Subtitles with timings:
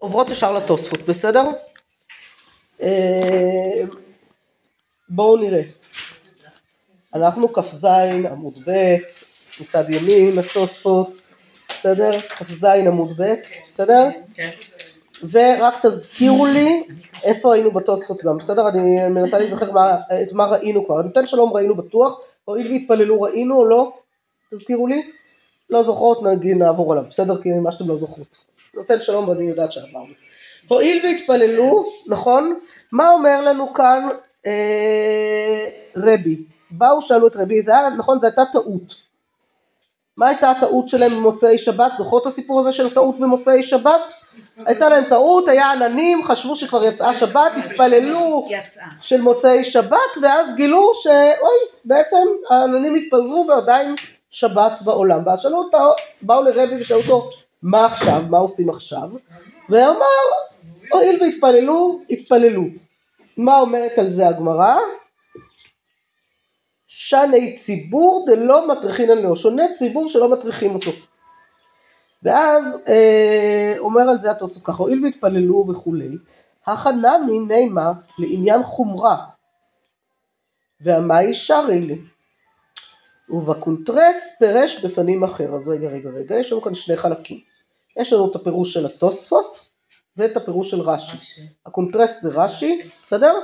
[0.00, 1.44] עוברות ישר לתוספות, בסדר?
[2.82, 3.82] אה,
[5.08, 5.62] בואו נראה.
[7.14, 7.84] אנחנו כ"ז
[8.30, 8.96] עמוד ב',
[9.60, 11.10] מצד ימין, התוספות,
[11.68, 12.18] בסדר?
[12.20, 13.34] כ"ז עמוד ב',
[13.66, 14.08] בסדר?
[14.34, 14.50] כן.
[15.30, 16.82] ורק תזכירו לי
[17.24, 18.68] איפה היינו בתוספות גם, בסדר?
[18.68, 19.70] אני מנסה להיזכר
[20.22, 21.02] את מה ראינו כבר.
[21.02, 23.92] נותן שלום ראינו בטוח, הואיל והתפללו ראינו או לא?
[24.54, 25.10] תזכירו לי.
[25.70, 27.42] לא זוכרות, נגיד נעבור עליו, בסדר?
[27.42, 28.49] כי מה שאתם לא זוכרות.
[28.74, 30.12] נותן שלום ואני יודעת שעברנו.
[30.68, 32.58] הואיל והתפללו, נכון?
[32.92, 34.08] מה אומר לנו כאן
[34.46, 36.36] אה, רבי?
[36.70, 39.10] באו שאלו את רבי, זה היה, נכון, זו הייתה טעות.
[40.16, 41.92] מה הייתה הטעות שלהם במוצאי שבת?
[41.98, 44.14] זוכרות את הסיפור הזה של טעות במוצאי שבת?
[44.56, 48.48] הייתה להם טעות, היה עננים, חשבו שכבר יצאה שבת, התפללו.
[49.00, 53.94] של מוצאי שבת, ואז גילו שאוי, בעצם העננים התפזרו ועדיין
[54.30, 55.22] שבת בעולם.
[55.26, 55.78] ואז שאלו אותו,
[56.22, 57.30] באו לרבי ושאלו אותו,
[57.62, 59.10] מה עכשיו, מה עושים עכשיו?
[59.68, 60.04] ואמר,
[60.92, 62.62] הואיל והתפללו, התפללו.
[63.36, 64.76] מה אומרת על זה הגמרא?
[66.86, 70.90] שני ציבור דלא מטריחינן לו, שונה ציבור שלא מטריחים אותו.
[72.22, 76.16] ואז אה, אומר על זה התוספות ככה, הואיל והתפללו וכולי,
[76.66, 79.16] הכנה מנימה לעניין חומרה,
[80.80, 81.98] והמאי שרי לי.
[83.30, 85.54] ובקונטרס פירש בפנים אחר.
[85.54, 87.49] אז רגע רגע רגע, יש לנו כאן שני חלקים.
[87.98, 89.64] יש לנו את הפירוש של התוספות
[90.16, 91.16] ואת הפירוש של רש"י.
[91.66, 93.34] הקונטרס זה רש"י, בסדר?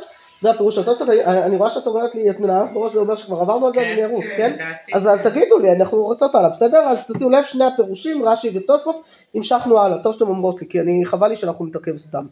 [0.42, 3.66] והפירוש של התוספות, אני, רואה שאת אומרת לי, את מנהלת בראש, זה אומר שכבר עברנו
[3.66, 4.52] על זה, אז אני ארוץ, כן?
[4.52, 4.94] לדעתי.
[4.94, 6.78] אז תגידו לי, אנחנו רוצות הלאה, בסדר?
[6.78, 9.02] אז תשימו לב, שני הפירושים, רש"י ותוספות,
[9.34, 12.26] המשכנו הלאה, טוב שאתם אומרות לי, כי אני, חבל לי שאנחנו נתעכב סתם.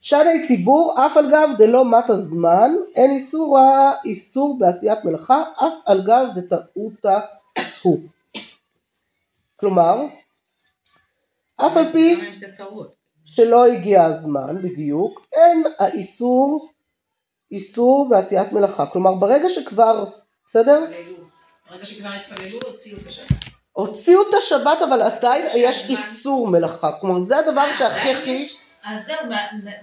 [0.00, 3.58] שני ציבור, אף על גב דלא מת הזמן, אין איסור
[4.04, 7.18] איסור בעשיית מלאכה, אף על גב דטעותא
[7.82, 7.98] הוא.
[9.56, 10.02] כלומר,
[11.66, 12.46] אף על פי זה.
[13.24, 16.68] שלא הגיע הזמן בדיוק, אין האיסור
[17.52, 18.86] איסור בעשיית מלאכה.
[18.86, 20.04] כלומר, ברגע שכבר,
[20.46, 20.84] בסדר?
[21.70, 23.26] ברגע שכבר התפללו, הוציאו את השבת.
[23.72, 26.92] הוציאו את השבת, אבל עדיין יש איסור מלאכה.
[27.00, 28.48] כלומר, זה הדבר שהכי הכי...
[28.84, 29.16] אז זהו,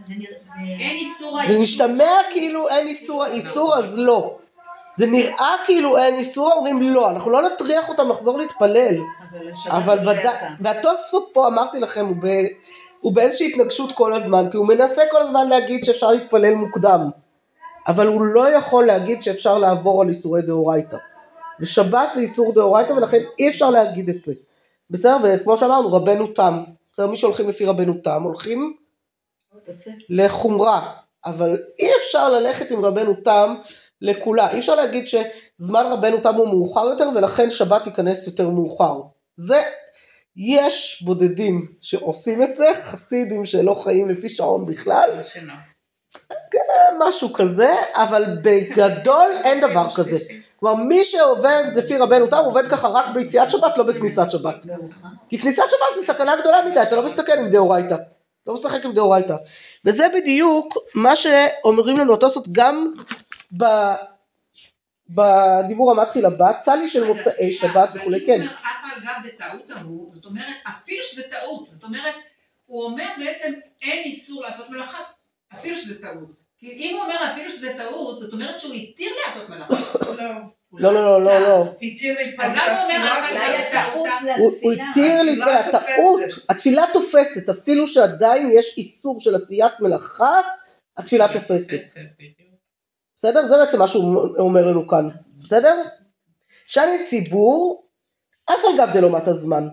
[0.06, 0.52] זה נראה, זה...
[0.80, 1.64] אין איסור זה האיסור.
[1.64, 4.38] משתמע כאילו אין איסור האיסור, אז לא.
[4.96, 8.96] זה נראה כאילו אין איסור, אומרים לא, אנחנו לא נטריח אותם לחזור להתפלל.
[9.32, 10.20] אבל השבת אבל בד...
[10.20, 10.50] יצאה.
[10.60, 12.28] והתוספות פה אמרתי לכם הוא, ב...
[13.02, 17.10] הוא באיזושהי התנגשות כל הזמן כי הוא מנסה כל הזמן להגיד שאפשר להתפלל מוקדם.
[17.88, 20.98] אבל הוא לא יכול להגיד שאפשר לעבור על איסורי דאורייתא.
[21.60, 24.34] ושבת זה איסור דאורייתא ולכן אי אפשר להגיד את זה.
[24.90, 25.18] בסדר?
[25.24, 26.64] וכמו שאמרנו רבנו תם.
[26.94, 27.08] בסדר?
[27.08, 28.74] מי שהולכים לפי רבנו תם הולכים
[30.10, 30.92] לחומרה.
[31.26, 33.56] אבל אי אפשר ללכת עם רבנו תם
[34.02, 39.02] לכולה אי אפשר להגיד שזמן רבנו תם הוא מאוחר יותר ולכן שבת תיכנס יותר מאוחר
[39.36, 39.62] זה
[40.36, 45.56] יש בודדים שעושים את זה חסידים שלא חיים לפי שעון בכלל לא שינה.
[47.00, 50.18] משהו כזה אבל בגדול אין דבר כזה
[50.60, 54.66] כלומר מי שעובד לפי רבנו תם עובד ככה רק ביציאת שבת לא בכניסת שבת
[55.30, 57.96] כי כניסת שבת זה סכנה גדולה מדי, אתה לא מסתכל עם דאורייתא.
[58.44, 59.36] אתה לא משחק עם דאורייתא.
[59.86, 62.94] וזה בדיוק מה שאומרים לנו התוספות גם.
[65.10, 68.42] בדיבור המתחיל הבא, צלי של מוצאי שבת וכולי, כן.
[68.42, 71.84] אבל אם הוא אומר אף על גב דטעות ההוא, זאת אומרת, אפילו שזה טעות, זאת
[71.84, 72.16] אומרת,
[72.66, 75.00] הוא אומר בעצם אין איסור לעשות מלאכה,
[75.54, 76.46] אפילו שזה טעות.
[76.58, 79.74] כי אם הוא אומר אפילו שזה טעות, זאת אומרת שהוא התיר לעשות מלאכה.
[80.78, 81.40] לא, לא, לא, לא.
[81.40, 81.74] לא, לא.
[81.82, 82.48] התיר להתפלל
[82.90, 84.34] למה הוא זה.
[84.90, 86.22] התיר לי, התפילה הטעות.
[86.50, 90.40] התפילה תופסת, אפילו שעדיין יש איסור של עשיית מלאכה,
[90.98, 91.80] התפילה תופסת.
[93.18, 93.48] בסדר?
[93.48, 95.82] זה בעצם מה שהוא אומר לנו כאן, בסדר?
[96.66, 97.88] שאני ציבור,
[98.46, 99.68] אף על גב דלא מת הזמן.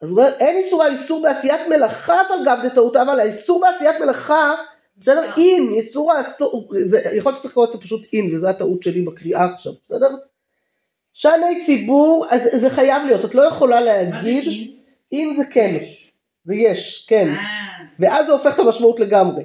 [0.00, 4.00] אז הוא אומר, אין איסור האיסור בעשיית מלאכה אף על גב דטעות, אבל האיסור בעשיית
[4.00, 4.54] מלאכה,
[4.96, 5.22] בסדר?
[5.36, 9.02] אין, איסור האסור, זה, יכול להיות שצריך לקרוא את זה פשוט אין, וזו הטעות שלי
[9.02, 10.08] בקריאה עכשיו, בסדר?
[11.12, 14.76] שני ציבור, אז זה חייב להיות, את לא יכולה להגיד, אין?
[15.12, 15.76] אין זה כן,
[16.44, 17.28] זה יש, כן.
[17.28, 19.42] אה, ואז זה הופך את המשמעות לגמרי.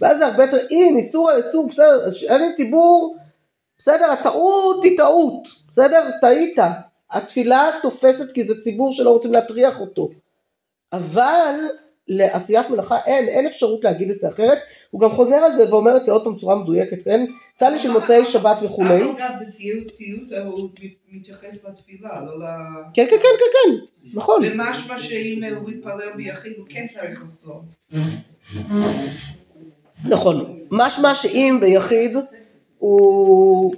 [0.00, 3.16] ואז זה הרבה יותר, אין, איסור האיסור, בסדר, אז אין ציבור,
[3.78, 6.58] בסדר, הטעות היא טעות, בסדר, טעית.
[7.10, 10.08] התפילה תופסת כי זה ציבור שלא רוצים להטריח אותו.
[10.92, 11.54] אבל
[12.08, 14.58] לעשיית מלאכה אין, אין אפשרות להגיד את זה אחרת.
[14.90, 17.24] הוא גם חוזר על זה ואומר את זה עוד פעם בצורה מדויקת, כן?
[17.54, 19.02] צלי של מוצאי שבת וכולי.
[19.02, 20.70] אגב, דתיות ההוא
[21.08, 22.42] מתייחס לתפילה, לא ל...
[22.94, 24.42] כן, כן, כן, כן, כן, נכון.
[24.44, 27.62] ומשמע שאם הוא מתפלל ביחיד הוא כן צריך לחזור.
[30.04, 30.58] נכון.
[30.70, 32.16] משמע שאם ביחיד
[32.78, 33.74] הוא...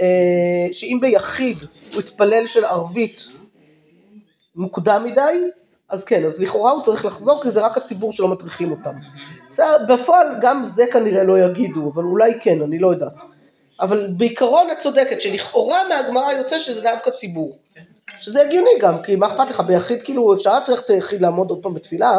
[0.00, 1.58] אה, שאם ביחיד
[1.92, 3.26] הוא התפלל של ערבית
[4.56, 5.50] מוקדם מדי,
[5.88, 8.94] אז כן, אז לכאורה הוא צריך לחזור כי זה רק הציבור שלא מטריחים אותם.
[9.48, 13.12] בסדר, בפועל גם זה כנראה לא יגידו, אבל אולי כן, אני לא יודעת.
[13.80, 17.56] אבל בעיקרון את צודקת, שלכאורה מהגמרא יוצא שזה דווקא ציבור.
[18.16, 21.74] שזה הגיוני גם, כי מה אכפת לך ביחיד, כאילו אפשר את היחיד לעמוד עוד פעם
[21.74, 22.18] בתפילה,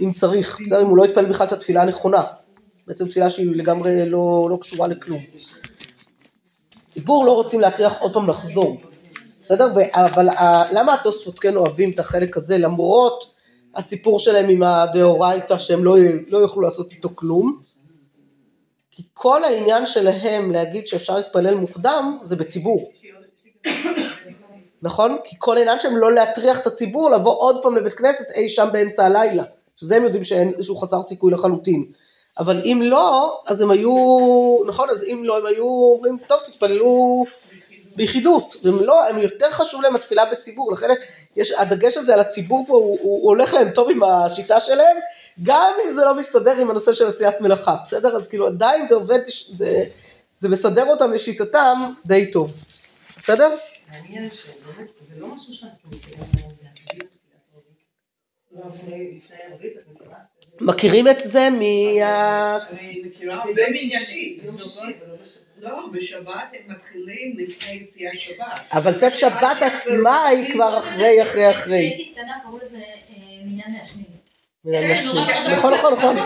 [0.00, 2.22] אם צריך, בסדר, אם הוא לא יתפלל בכלל את התפילה הנכונה.
[2.90, 5.20] בעצם תפילה שהיא לגמרי לא, לא קשורה לכלום.
[6.90, 8.80] ציבור לא רוצים להטריח עוד פעם לחזור.
[9.40, 9.68] בסדר?
[9.92, 10.28] אבל
[10.72, 13.34] למה התוספות כן אוהבים את החלק הזה למרות
[13.74, 15.96] הסיפור שלהם עם הדאורייתא שהם לא,
[16.28, 17.60] לא יוכלו לעשות איתו כלום?
[18.90, 22.90] כי כל העניין שלהם להגיד שאפשר להתפלל מוקדם זה בציבור.
[24.82, 25.16] נכון?
[25.24, 28.68] כי כל העניין שלהם לא להטריח את הציבור לבוא עוד פעם לבית כנסת אי שם
[28.72, 29.44] באמצע הלילה.
[29.76, 31.84] שזה הם יודעים שאין, שהוא חסר סיכוי לחלוטין.
[32.40, 33.92] אבל אם לא, אז הם היו,
[34.66, 37.24] נכון, אז אם לא, הם היו אומרים, טוב, תתפללו
[37.96, 38.56] ביחידות.
[38.62, 40.88] והם לא, הם יותר חשוב להם התפילה בציבור, לכן
[41.36, 44.96] יש, הדגש הזה על הציבור פה, הוא, הוא הולך להם טוב עם השיטה שלהם,
[45.42, 48.16] גם אם זה לא מסתדר עם הנושא של עשיית מלאכה, בסדר?
[48.16, 49.18] אז כאילו עדיין זה עובד,
[49.56, 49.84] זה,
[50.36, 52.54] זה מסדר אותם לשיטתם די טוב,
[53.18, 53.56] בסדר?
[53.90, 55.90] מעניין שבאמת זה לא משהו שאנחנו.
[58.52, 60.29] לא, לפני ערבית, את מכירה?
[60.60, 62.56] מכירים את זה מה...
[62.70, 63.72] אני מכירה הרבה אבל
[64.44, 64.94] לא בשבת.
[65.62, 68.60] לא, בשבת הם מתחילים לפני יציאת שבת.
[68.72, 71.92] אבל צאת שבת עצמה היא כבר אחרי, אחרי, אחרי.
[71.94, 73.14] כשהייתי קטנה קראו לזה אה,
[73.44, 74.20] מניין מעשנים.
[74.64, 75.04] כן,
[75.52, 76.16] נכון, נכון, נכון.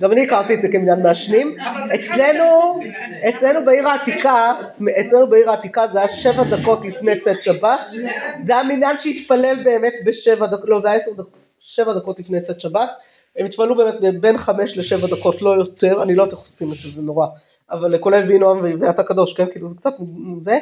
[0.00, 1.56] גם אני הכרתי את זה כמניין מעשנים.
[1.94, 2.80] אצלנו,
[3.28, 4.54] אצלנו בעיר העתיקה,
[5.00, 7.80] אצלנו בעיר העתיקה זה היה שבע דקות לפני צאת שבת.
[8.40, 12.40] זה היה מניין שהתפלל באמת בשבע דקות, לא זה היה עשר דקות, שבע דקות לפני
[12.40, 12.90] צאת שבת.
[13.36, 16.80] הם התפללו באמת בין חמש לשבע דקות, לא יותר, אני לא יודעת איך עושים את
[16.80, 17.26] זה, זה נורא.
[17.70, 19.94] אבל כולל וינועם ואתה קדוש, כן, כאילו זה קצת
[20.40, 20.58] זה.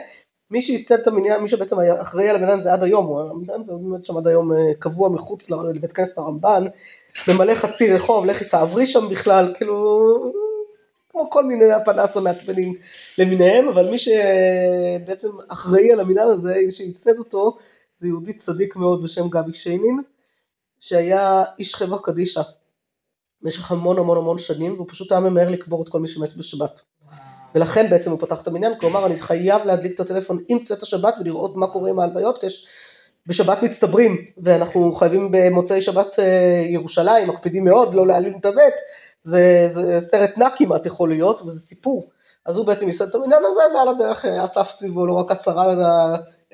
[0.50, 3.72] מי שייסד את המניין, מי שבעצם היה אחראי על המניין זה עד היום, המניין זה
[3.82, 6.64] באמת שם עד היום אה, קבוע מחוץ לבית כנסת הרמב"ן,
[7.28, 10.04] ממלא חצי רחוב, לכי תעברי שם בכלל, כאילו,
[11.10, 12.74] כמו כל מיני הפנס המעצבנים
[13.18, 17.56] למיניהם, אבל מי שבעצם אחראי על המניין הזה, מי שייסד אותו,
[17.98, 20.00] זה יהודי צדיק מאוד בשם גבי שיינין,
[20.80, 22.42] שהיה איש חברה קדישא
[23.42, 26.80] במשך המון המון המון שנים, והוא פשוט היה ממהר לקבור את כל מי שמת בשבת.
[27.54, 30.58] ולכן בעצם הוא פתח את המניין, כי הוא אמר אני חייב להדליק את הטלפון עם
[30.58, 32.46] צאת השבת ולראות מה קורה עם ההלוויות, כי
[33.26, 38.74] בשבת מצטברים, ואנחנו חייבים במוצאי שבת אה, ירושלים, מקפידים מאוד לא להעלים את המת,
[39.22, 42.10] זה, זה סרט נע כמעט יכול להיות, וזה סיפור.
[42.46, 45.74] אז הוא בעצם ייסד את המניין הזה, ועל הדרך אה, אסף סביבו לא רק עשרה,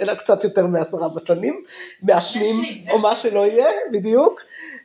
[0.01, 1.63] אלא, קצת יותר מעשרה בטלנים,
[2.03, 4.41] מעשנים, מעשנים, או מה שלא יהיה, בדיוק.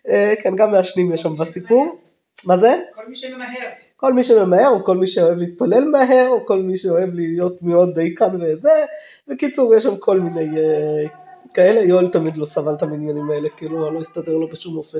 [0.07, 1.99] אה, כן, גם מעשנים יש שם בסיפור.
[2.45, 2.79] מה זה?
[2.93, 3.69] כל מי שממהר.
[3.95, 7.93] כל מי שממהר, או כל מי שאוהב להתפלל מהר, או כל מי שאוהב להיות מאוד
[7.93, 8.85] דייקן וזה.
[9.27, 11.05] בקיצור, יש שם כל מיני אה,
[11.53, 11.79] כאלה.
[11.81, 14.99] יואל תמיד לא סבל את המניינים האלה, כאילו לא הסתדר לו בשום אופן.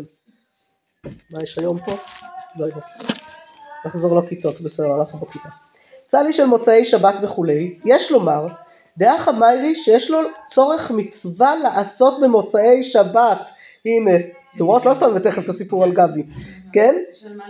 [1.32, 1.92] מה יש היום פה?
[2.56, 2.82] לא יודע.
[3.86, 5.50] נחזור לכיתות, בסדר, אנחנו בכיתה.
[6.08, 8.48] צלי של מוצאי שבת וכולי, יש לומר,
[8.98, 13.52] דעה חמיירי שיש לו צורך מצווה לעשות במוצאי שבת.
[13.86, 14.12] הנה,
[14.58, 16.24] לראות לא שם תכף את הסיפור על גבי,
[16.74, 16.96] כן?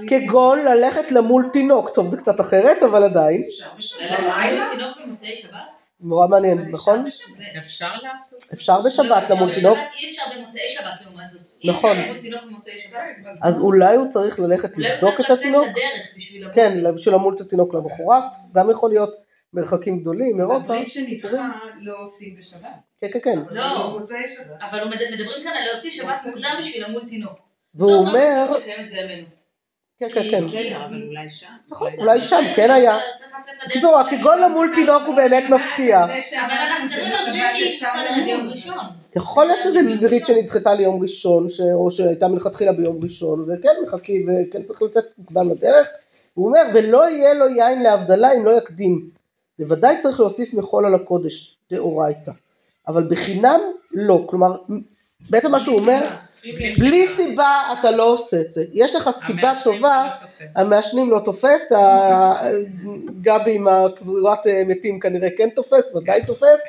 [0.08, 4.02] כגון ללכת למול תינוק, טוב זה קצת אחרת אבל עדיין, אפשר בשבת.
[4.02, 5.82] ללכת למול תינוק במוצאי שבת?
[6.02, 7.06] נורא מעניין נכון?
[7.30, 8.40] זה- אפשר לעשות.
[8.54, 11.42] אפשר בשבת לא, למול תינוק, אי אפשר במוצאי שבת לעומת זאת.
[11.64, 11.92] נכון.
[11.92, 13.00] אי אפשר למול תינוק במוצאי שבת.
[13.44, 16.56] אז אולי הוא צריך ללכת אולי הוא לבדוק צריך את לצאת התינוק, לדרך.
[16.56, 18.24] כן, בשביל למול את התינוק למחרת,
[18.56, 21.50] גם יכול להיות מרחקים גדולים, אירופה, הברית שנדחה
[21.82, 22.70] לא עושים בשבת.
[23.01, 24.00] כן כן כן, לא.
[24.62, 27.39] אבל מדברים כאן על להוציא שבת מוקדם בשביל למול תינוק.
[27.75, 29.27] והוא זאת אומר, המציאות שקיימת בימינו.
[30.00, 30.44] כן כן כן,
[31.08, 31.48] אולי שם.
[31.70, 32.98] נכון, אולי שם כן היה.
[33.70, 38.51] קיצור הכגון למול תינוק הוא באמת מפתיע, זה אבל אנחנו מדברים על ברית ביום למות.
[38.51, 38.86] ראשון.
[39.16, 41.48] יכול להיות שזה ברית שנדחתה ליום ראשון.
[41.74, 45.88] או שהייתה מלכתחילה ביום ראשון, וכן מחכים, וכן צריך לצאת מוקדם לדרך.
[46.34, 49.10] הוא אומר, ולא יהיה לו יין להבדלה אם לא יקדים.
[49.60, 52.32] בוודאי צריך להוסיף מחול על הקודש, דאורייתא.
[52.88, 53.60] אבל בחינם
[53.94, 54.24] לא.
[54.26, 54.56] כלומר,
[55.30, 56.02] בעצם מה שהוא אומר,
[56.80, 58.66] בלי סיבה אתה לא עושה את זה.
[58.74, 60.10] יש לך סיבה טובה,
[60.56, 61.72] המעשנים לא תופס,
[63.22, 66.60] גבי עם הקבורת אה, מתים כנראה כן תופס, ודאי תופס,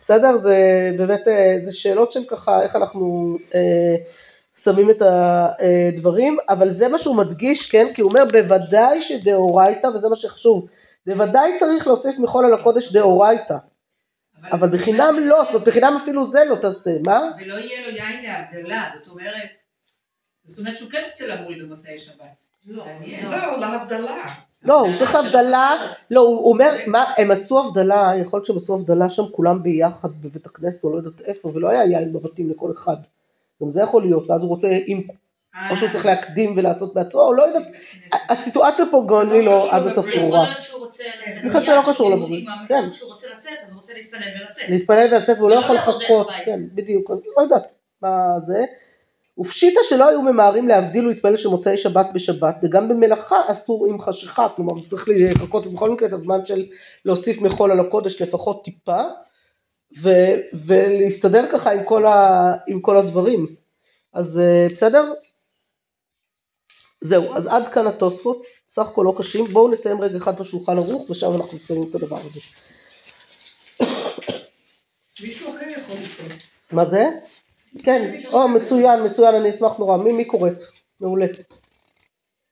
[0.00, 0.36] בסדר?
[0.38, 0.56] זה
[0.96, 3.94] באמת, אה, זה שאלות שהן ככה, איך אנחנו אה,
[4.56, 7.86] שמים את הדברים, אבל זה מה שהוא מדגיש, כן?
[7.94, 10.66] כי הוא אומר בוודאי שדאורייתא, וזה מה שחשוב,
[11.06, 13.56] בוודאי צריך להוסיף מחול על הקודש דאורייתא,
[14.52, 17.20] אבל בחינם לא, זאת אומרת בחינם אפילו זה לא תעשה, מה?
[17.40, 19.62] ולא יהיה לו יין להבדלה, זאת אומרת,
[20.44, 22.42] זאת אומרת שהוא כן יוצא למול במוצאי שבת.
[22.66, 23.30] לא, מעניין.
[23.30, 24.26] לא, להבדלה.
[24.62, 25.70] לא, הוא צריך הבדלה,
[26.10, 30.08] לא, הוא אומר, מה, הם עשו הבדלה, יכול להיות שהם עשו הבדלה שם כולם ביחד
[30.20, 32.96] בבית הכנסת, או לא יודעת איפה, ולא היה יין בבתים לכל אחד.
[33.62, 35.02] גם זה יכול להיות, ואז הוא רוצה, אם,
[35.70, 37.72] או שהוא צריך להקדים ולעשות בעצמו, או לא יודעת,
[38.28, 40.42] הסיטואציה פה גם לי לא עד הסוף ברורה.
[40.42, 41.36] להיות שהוא רוצה לצאת.
[41.44, 42.92] יכול להיות שלא קשור לבריאות, כן.
[42.92, 44.68] שהוא רוצה לצאת, אז הוא רוצה להתפלל ולצאת.
[44.68, 46.26] להתפלל ולצאת והוא לא יכול דרך לחכות.
[46.44, 47.66] כן, בדיוק, אז לא יודעת
[48.02, 48.10] מה
[48.42, 48.64] זה.
[49.38, 54.72] ופשיטא שלא היו ממהרים להבדיל ולהתפלל שמוצאי שבת בשבת, וגם במלאכה אסור עם חשיכה, כלומר
[54.86, 56.66] צריך לחכות בכל מקרה את הזמן של
[57.04, 59.00] להוסיף מחול על הקודש לפחות טיפה,
[60.02, 60.34] ו-
[60.66, 63.46] ולהסתדר ככה עם כל, ה- עם כל הדברים.
[64.12, 65.12] אז אה, בסדר?
[67.04, 71.10] זהו, אז עד כאן התוספות, סך הכל לא קשים, בואו נסיים רגע אחד בשולחן ערוך
[71.10, 72.40] ושם אנחנו נסיים את הדבר הזה.
[75.22, 76.42] מישהו אחר יכול לצאת.
[76.72, 77.04] מה זה?
[77.82, 79.96] כן, או מצוין, מצוין, אני אשמח נורא.
[79.96, 80.62] מי, מי קוראת?
[81.00, 81.26] מעולה.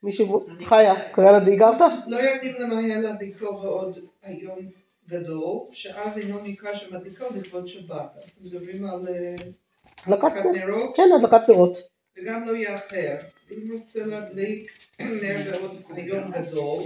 [0.02, 1.80] מישהו, חיה, קריין עדי הגרת?
[2.06, 4.58] לא יקדים למהר להדליקו ועוד היום
[5.08, 8.16] גדול, שאז אינו נקרא שמדליקו לכבוד שבת.
[8.40, 9.34] מדברים על אה,
[10.06, 10.66] הדלקת הדלקת נר.
[10.66, 11.78] נרות, כן, הדלקת נרות.
[12.18, 13.16] וגם לא יאחר.
[13.56, 16.84] אם רוצה להדליק נר בעוד היום גדול,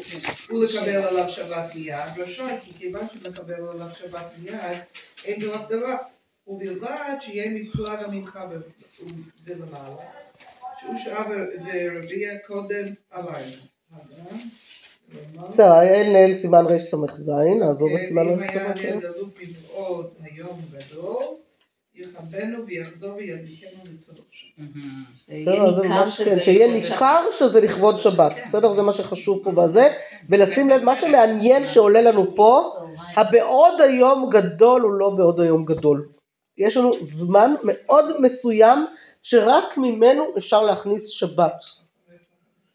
[0.50, 4.78] ולקבל עליו שבת מיד, רשאי, כי כיוון שמקבל עליו שבת מיד,
[5.24, 5.96] אין לו הגדרה.
[6.48, 8.46] ובלבד שיהיה מפלג המנחה
[9.44, 9.96] ולמעלה,
[10.80, 13.56] שהוא שעה ורביע קודם הלילה.
[13.92, 15.48] הלאה.
[15.48, 17.30] בסדר, האל נהל סימן רס"ז,
[17.60, 18.56] נעזוב את סימן רס"ז.
[18.56, 21.24] נר דלוק מבעוד היום גדול,
[22.16, 24.54] יכבנו ויחזור וידליקנו לצלוש.
[25.14, 28.72] בסדר, זה ממש כן, שיהיה ניכר שזה לכבוד שבת, בסדר?
[28.72, 29.88] זה מה שחשוב פה בזה,
[30.28, 32.72] ולשים לב, מה שמעניין שעולה לנו פה,
[33.16, 36.08] הבעוד היום גדול הוא לא בעוד היום גדול.
[36.58, 38.86] יש לנו זמן מאוד מסוים
[39.22, 41.64] שרק ממנו אפשר להכניס שבת.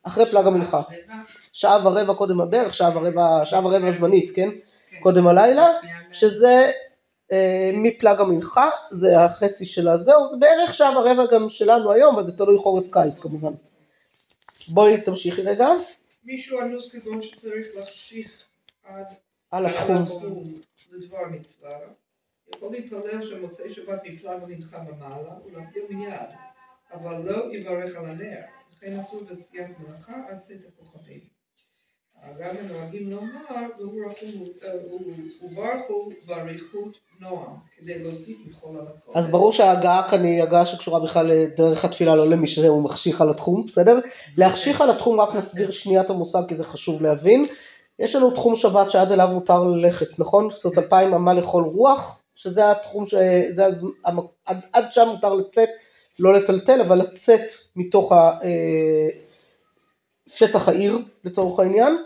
[0.03, 0.81] אחרי פלג המנחה.
[1.53, 4.49] שעה ורבע קודם הברך, שעה ורבע, שעה ורבע זמנית, כן?
[4.99, 5.67] קודם הלילה,
[6.11, 6.71] שזה אה,
[7.73, 12.37] מפלג המנחה, זה החצי של הזהו, זה בערך שעה ורבע גם שלנו היום, אבל זה
[12.37, 13.53] תלוי חורף קיץ כמובן.
[14.67, 15.67] בואי תמשיכי רגע,
[16.23, 18.45] מישהו אנוס כגון שצריך להחשיך
[18.83, 19.05] עד
[19.51, 20.03] על התחום.
[20.91, 21.79] לדבר מצווה,
[22.55, 26.29] יכול להתפלל שמוצאי שבת מפלג המנחה במעלה ולהבדיל מיד,
[26.93, 28.39] אבל לא יברך על הנר,
[28.75, 31.40] לכן אסור בסייג מלאכה עד צאת הכוכבים.
[32.39, 34.43] גם הם נוהגים לומר, והוא רחום
[35.41, 39.11] וברכו באריכות נועם, כדי להוסיף על הכל.
[39.15, 43.29] אז ברור שההגעה כאן היא הגעה שקשורה בכלל לדרך התפילה, לא למי שהוא מחשיך על
[43.29, 43.99] התחום, בסדר?
[44.37, 47.45] להחשיך על התחום רק נסביר שנייה את המושג כי זה חשוב להבין.
[47.99, 50.49] יש לנו תחום שבת שעד אליו מותר ללכת, נכון?
[50.49, 53.15] זאת אומרת אלפיים אמה לכל רוח, שזה התחום, ש...
[53.49, 53.87] זה הז...
[54.45, 55.69] עד, עד שם מותר לצאת,
[56.19, 58.31] לא לטלטל, אבל לצאת מתוך ה...
[58.43, 59.09] אה,
[60.27, 61.97] שטח העיר לצורך העניין.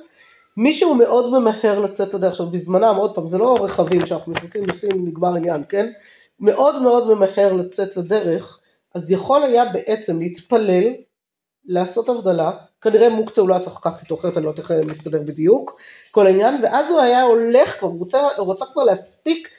[0.57, 4.65] מי שהוא מאוד ממהר לצאת לדרך, עכשיו בזמנם, עוד פעם, זה לא רכבים שאנחנו נכנסים,
[4.65, 5.91] נוסעים, נגמר עניין, כן?
[6.39, 8.59] מאוד מאוד ממהר לצאת לדרך,
[8.95, 10.83] אז יכול היה בעצם להתפלל,
[11.65, 14.88] לעשות הבדלה, כנראה מוקצה הוא לא היה צריך לקחת איתו, אחרת אני לא יודעת איך
[14.88, 15.81] להסתדר בדיוק,
[16.12, 19.50] כל העניין, ואז הוא היה הולך כבר, הוא רוצה, הוא רצה כבר להספיק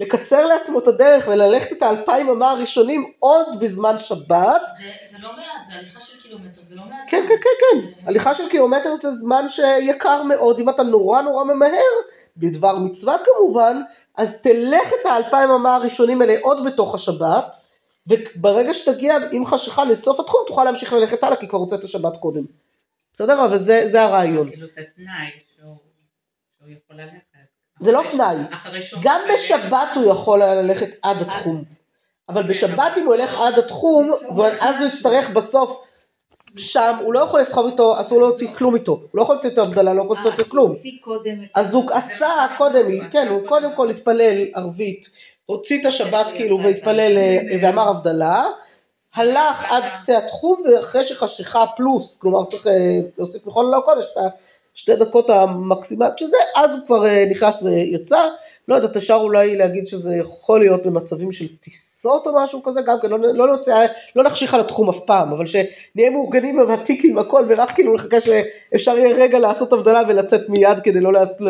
[0.00, 5.32] לקצר לעצמו את הדרך וללכת את האלפיים אמה הראשונים עוד בזמן שבת, זה- זה לא
[5.32, 7.00] מעט, זה הליכה של קילומטר, זה לא מעט.
[7.08, 7.24] כן.
[7.28, 8.06] כן, כן, כן.
[8.08, 11.94] הליכה של קילומטר זה זמן שיקר מאוד, אם אתה נורא נורא ממהר,
[12.36, 13.80] בדבר מצווה כמובן,
[14.16, 17.56] אז תלך את האלפיים אמה הראשונים האלה עוד בתוך השבת,
[18.06, 22.42] וברגע שתגיע עם חשיכה לסוף התחום, תוכל להמשיך ללכת הלאה, כי כבר הוצאת שבת קודם.
[23.14, 23.44] בסדר?
[23.44, 24.50] אבל זה, זה הרעיון.
[24.50, 25.76] כאילו זה תנאי שהוא
[26.68, 27.29] יכול ללכת.
[27.80, 28.36] זה לא תנאי.
[29.02, 29.20] גם.
[29.34, 31.64] בשבת הוא יכול היה ללכת עד התחום.
[32.28, 35.82] אבל בשבת אם הוא ילך עד התחום, ואז הוא יצטרך בסוף
[36.56, 38.92] שם, הוא לא יכול לסחוב איתו, אסור להוציא כלום איתו.
[38.92, 40.72] הוא לא יכול להוציא איתו הבדלה, לא יכול להוציא איתו כלום.
[41.00, 41.48] קודם את...
[41.54, 45.10] אז הוא עשה קודם, כן, הוא קודם כל התפלל ערבית,
[45.46, 48.44] הוציא את השבת כאילו והתפלל אה, ואמר הבדלה,
[49.14, 54.32] הלך עד קצה התחום ואחרי שחשיכה פלוס, כלומר צריך אה, להוסיף בכל לילה קודש את
[54.80, 58.28] השתי דקות המקסימליות שזה, אז הוא כבר אה, נכנס ויצא,
[58.68, 62.96] לא יודעת, אפשר אולי להגיד שזה יכול להיות במצבים של טיסות או משהו כזה, גם
[63.02, 67.04] כן, לא, לא, נוצא, לא נחשיך על התחום אף פעם, אבל שנהיה מאורגנים עם התיק
[67.04, 71.18] עם הכל ורק כאילו נחכה שאפשר יהיה רגע לעשות הבדלה ולצאת מיד כדי לא לא
[71.18, 71.42] הס-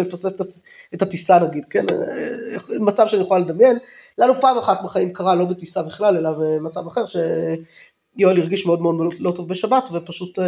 [0.95, 3.79] את הטיסה נגיד, כן, אה, מצב שאני יכולה לדמיין,
[4.19, 8.97] לנו פעם אחת בחיים קרה, לא בטיסה בכלל, אלא במצב אחר, שיואל הרגיש מאוד מאוד
[9.21, 10.45] לא טוב בשבת ופשוט אה,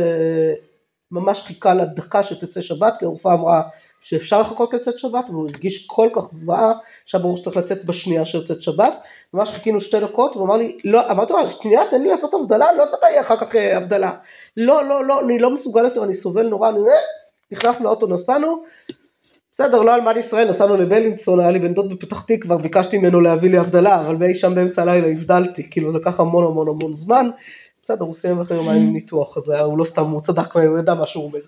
[1.12, 3.62] ממש חיכה לדקה שתצא שבת, כי הרופאה אמרה
[4.02, 6.72] שאפשר לחכות לצאת שבת, אבל הוא הרגיש כל כך זוועה,
[7.06, 8.94] שהיה ברור שצריך לצאת בשנייה שיוצאת שבת,
[9.34, 12.72] ממש חיכינו שתי דקות, והוא אמר לי, לא, אמרתי לו, שנייה, תן לי לעשות הבדלה,
[12.72, 14.12] לא יודעת מתי אחר כך אה, הבדלה.
[14.56, 16.94] לא, לא, לא, אני לא מסוגל יותר, אני סובל נורא, אני אה,
[17.52, 18.62] נכנס לאוטו, נסענו,
[19.52, 23.50] בסדר, לא אלמן ישראל, נסענו לבלינסון, היה לי בן דוד בפתח תקווה, ביקשתי ממנו להביא
[23.50, 27.30] לי הבדלה, אבל מאי שם באמצע הלילה הבדלתי, כאילו לקח המון המון המון זמן.
[27.82, 31.06] בסדר, הוא סיים אחרי יומיים ניתוח, אז הוא לא סתם, הוא צדק, הוא ידע מה
[31.06, 31.40] שהוא אומר.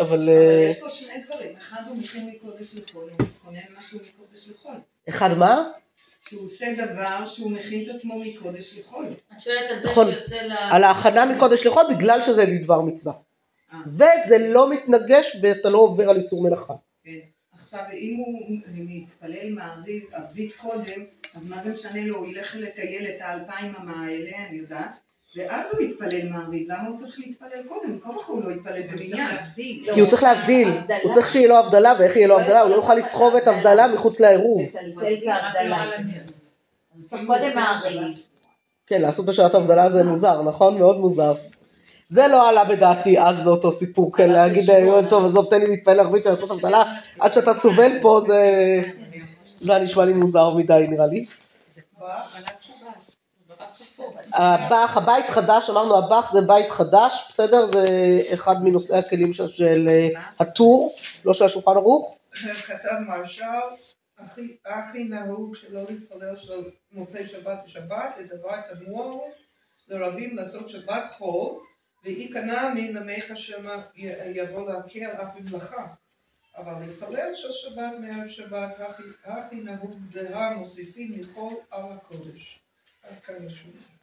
[0.00, 0.06] אבל...
[0.06, 4.48] אבל אה, יש פה שני דברים, אחד הוא מכין מקודש לחול, הוא מתכונן משהו מקודש
[4.48, 4.74] לחול.
[5.08, 5.62] אחד מה?
[6.28, 9.06] שהוא עושה דבר שהוא מכין את עצמו מקודש לחול.
[9.36, 10.10] את שואלת על זה נכון.
[10.10, 10.52] שיוצא ל...
[10.70, 13.12] על ההכנה מקודש לחול בגלל שזה לדבר מצווה.
[13.72, 13.78] אה.
[13.86, 16.74] וזה לא מתנגש ואתה לא עובר על איסור מלאכה.
[17.04, 17.18] כן.
[17.62, 22.16] עכשיו, אם הוא מתפלל מערבית ערבית קודם, אז מה זה משנה לו?
[22.16, 24.90] הוא ילך לטייל את האלפיים אמה האלה, אני יודעת,
[25.36, 26.68] ואז הוא יתפלל מערבית.
[26.68, 27.98] למה הוא צריך להתפלל קודם?
[27.98, 28.82] כל כך הוא לא יתפלל.
[29.16, 29.92] להבדיל.
[29.94, 30.68] כי הוא צריך להבדיל,
[31.02, 32.60] הוא צריך שיהיה לו הבדלה, ואיך יהיה לו הבדלה?
[32.60, 34.62] הוא לא יוכל לסחוב את הבדלה מחוץ לעירוב.
[37.90, 38.02] לא.
[38.86, 40.78] כן, לעשות בשעת הבדלה זה מוזר, נכון?
[40.78, 41.34] מאוד מוזר.
[42.08, 46.00] זה לא עלה בדעתי אז באותו סיפור, כן, להגיד, "יואל, טוב, עזוב, תן לי להתפעל
[46.00, 46.82] ערבית ולעשות הבדלה,
[47.18, 48.40] עד שאתה סובל פה זה...
[49.60, 51.26] זה היה נשמע לי מוזר מדי נראה לי.
[54.32, 57.66] הבח, הבית חדש, אמרנו הבח זה בית חדש, בסדר?
[57.66, 57.86] זה
[58.34, 60.08] אחד מנושאי הכלים של, של אה,
[60.40, 62.18] הטור, לא של השולחן ערוך.
[62.66, 63.42] כתב מרשל,
[64.66, 66.52] הכי- נהוג שלא להתפלל של
[66.92, 69.22] מוצאי שבת בשבת, לדבר תמוה הוא
[69.88, 71.52] לרבים לעשות שבת חול,
[72.04, 73.82] וייכנע מלמך השמה
[74.34, 75.86] יבוא להקל אף במלאכה.
[76.56, 78.70] אבל להתפלל של שבת מערב שבת,
[79.24, 82.61] הכי- נהוג דהה מוסיפים מחול על הקודש.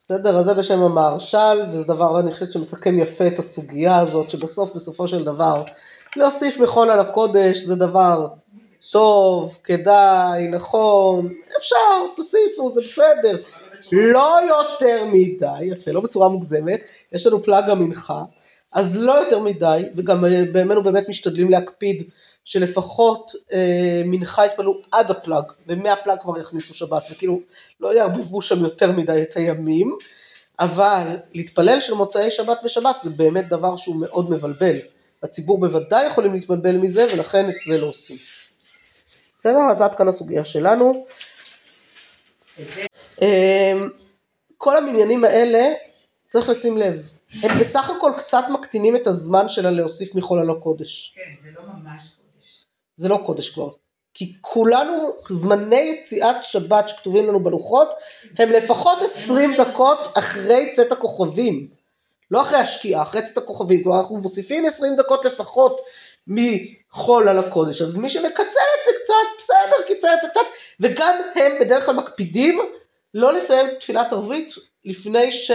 [0.04, 4.76] בסדר, אז זה בשם המהרש"ל, וזה דבר, אני חושבת שמסכם יפה את הסוגיה הזאת, שבסוף,
[4.76, 5.64] בסופו של דבר,
[6.16, 8.28] להוסיף מחול על הקודש זה דבר
[8.92, 11.76] טוב, כדאי, נכון, אפשר,
[12.16, 13.38] תוסיפו, זה בסדר.
[13.92, 18.24] לא יותר מדי, יפה, לא בצורה מוגזמת, יש לנו פלאג המנחה,
[18.72, 22.04] אז לא יותר מדי, וגם אה, בימינו באמת משתדלים להקפיד
[22.50, 27.40] שלפחות אה, מנחה יתפללו עד הפלאג, ומהפלאג כבר יכניסו שבת, וכאילו
[27.80, 29.98] לא יערבבו שם יותר מדי את הימים,
[30.60, 34.78] אבל להתפלל של מוצאי שבת בשבת זה באמת דבר שהוא מאוד מבלבל.
[35.24, 38.18] הציבור בוודאי יכולים להתבלבל מזה, ולכן את זה לא עושים.
[39.40, 39.60] בסדר?
[39.72, 41.06] אז עד כאן הסוגיה שלנו.
[43.22, 43.90] אמ,
[44.58, 45.66] כל המניינים האלה,
[46.28, 47.10] צריך לשים לב,
[47.44, 51.16] הם בסך הכל קצת מקטינים את הזמן שלה להוסיף מחול על הקודש.
[51.16, 52.20] כן, זה לא ממש קודש.
[53.00, 53.70] זה לא קודש כבר.
[54.14, 57.90] כי כולנו, זמני יציאת שבת שכתובים לנו בלוחות,
[58.40, 61.68] הם לפחות 20 דקות אחרי צאת הכוכבים.
[62.32, 63.84] לא אחרי השקיעה, אחרי צאת הכוכבים.
[63.84, 65.82] כלומר, אנחנו מוסיפים 20 דקות לפחות
[66.28, 67.82] מחול על הקודש.
[67.82, 70.46] אז מי שמקצר את זה קצת, בסדר, קיצר את זה קצת.
[70.80, 72.60] וגם הם בדרך כלל מקפידים
[73.14, 74.54] לא לסיים תפילת ערבית
[74.86, 75.52] לפני ש...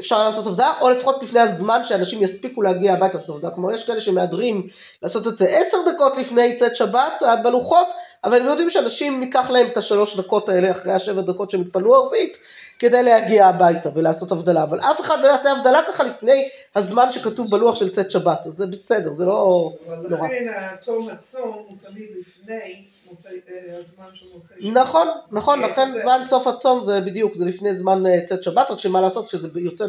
[0.00, 3.50] אפשר לעשות עבודה, או לפחות לפני הזמן שאנשים יספיקו להגיע הביתה לעשות עבודה.
[3.50, 4.66] כלומר, יש כאלה שמהדרים
[5.02, 7.88] לעשות את זה עשר דקות לפני צאת שבת אה, בלוחות,
[8.24, 11.94] אבל הם יודעים שאנשים ייקח להם את השלוש דקות האלה אחרי השבע דקות שהם יתפללו
[11.94, 12.38] ערבית,
[12.78, 14.62] כדי להגיע הביתה ולעשות הבדלה.
[14.62, 18.52] אבל אף אחד לא יעשה הבדלה ככה לפני הזמן שכתוב בלוח של צאת שבת, אז
[18.52, 20.28] זה בסדר, זה לא אבל נורא.
[20.28, 24.72] לכן התום הצום הוא תמיד לפני אה, הזמן של מוצאי שבת.
[24.72, 28.70] נכון, נכון, כן, לכן זמן סוף הצום זה בדיוק, זה לפני זמן אה, צאת שבת,
[28.70, 29.84] רק שמה לעשות כשזה יוצא,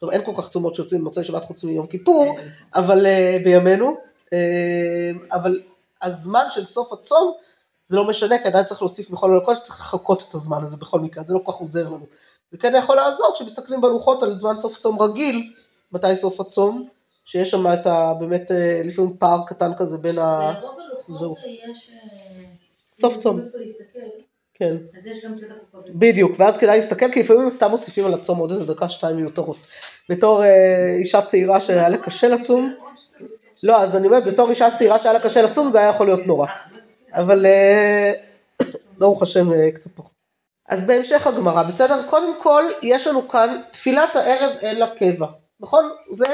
[0.00, 2.38] טוב אין כל כך צומות שיוצאים במוצאי שבת חוץ מיום כיפור,
[2.74, 3.96] אבל אה, בימינו,
[4.32, 5.60] אה, אבל
[6.02, 7.32] הזמן של סוף הצום
[7.86, 11.00] זה לא משנה, כי עדיין צריך להוסיף בכל הלכות, שצריך לחכות את הזמן הזה בכל
[11.00, 12.06] מקרה, זה לא כל כך עוזר לנו.
[12.50, 15.52] זה כן יכול לעזור כשמסתכלים בלוחות על זמן סוף צום רגיל,
[15.92, 16.88] מתי סוף הצום,
[17.24, 18.12] שיש שם את ה...
[18.14, 20.52] באמת אה, לפעמים פער קטן כזה בין ה...
[20.60, 20.80] ברוב.
[20.80, 21.38] הלוחות
[21.70, 21.90] יש...
[21.92, 22.44] אה,
[23.00, 23.40] סוף צום.
[24.54, 24.76] כן.
[24.96, 25.98] אז יש גם צאת הכוכבים.
[25.98, 29.56] בדיוק, ואז כדאי להסתכל, כי לפעמים סתם מוסיפים על הצום עוד איזה דקה שתיים מיותרות.
[30.08, 32.74] בתור אה, אישה צעירה שהיה לה קשה לצום,
[33.62, 36.26] לא, אז אני אומרת, בתור אישה צעירה שהיה לה קשה לצום, זה היה יכול להיות
[36.26, 36.46] נורא.
[37.16, 38.12] אבל אה,
[38.98, 40.16] ברוך השם אה, קצת פחות.
[40.68, 42.08] אז בהמשך הגמרא, בסדר?
[42.08, 45.26] קודם כל, יש לנו כאן תפילת הערב אין לה קבע,
[45.60, 45.90] נכון?
[46.12, 46.26] זה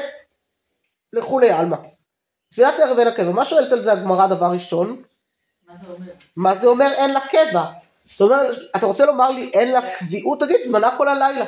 [1.13, 1.77] לכולי עלמא.
[2.51, 3.33] תפילת הערב אין לה קבע.
[3.33, 5.03] מה שואלת על זה הגמרא דבר ראשון?
[5.67, 6.13] מה זה אומר?
[6.37, 7.65] מה זה אומר אין לה קבע?
[8.05, 10.41] זאת אומרת, אתה רוצה לומר לי אין לה קביעות?
[10.41, 11.45] תגיד, זמנה כל הלילה.